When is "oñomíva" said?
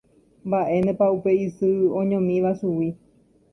1.99-2.49